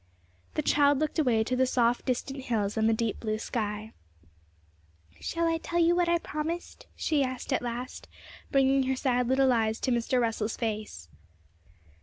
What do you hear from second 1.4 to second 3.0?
to the soft distant hills and the